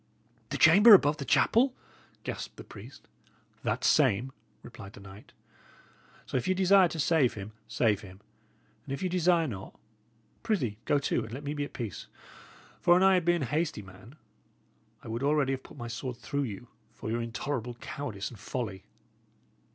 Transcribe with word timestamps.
"The 0.49 0.57
chamber 0.57 0.95
above 0.95 1.17
the 1.17 1.25
chapel!" 1.25 1.75
gasped 2.23 2.55
the 2.57 2.63
priest. 2.63 3.07
"That 3.61 3.83
same," 3.83 4.31
replied 4.63 4.93
the 4.93 4.99
knight. 4.99 5.31
"So 6.25 6.37
if 6.37 6.47
ye 6.47 6.55
desire 6.55 6.87
to 6.87 6.99
save 6.99 7.35
him, 7.35 7.51
save 7.67 8.01
him; 8.01 8.19
and 8.83 8.93
if 8.95 9.03
ye 9.03 9.09
desire 9.09 9.45
not, 9.47 9.79
prithee, 10.41 10.79
go 10.85 10.97
to, 10.97 11.23
and 11.25 11.31
let 11.31 11.43
me 11.43 11.53
be 11.53 11.65
at 11.65 11.73
peace! 11.73 12.07
For 12.79 12.97
an 12.97 13.03
I 13.03 13.13
had 13.13 13.25
been 13.25 13.43
a 13.43 13.45
hasty 13.45 13.83
man, 13.83 14.15
I 15.03 15.07
would 15.07 15.21
already 15.21 15.51
have 15.51 15.61
put 15.61 15.77
my 15.77 15.87
sword 15.87 16.17
through 16.17 16.45
you, 16.49 16.67
for 16.95 17.11
your 17.11 17.21
intolerable 17.21 17.75
cowardice 17.75 18.31
and 18.31 18.39
folly. 18.39 18.85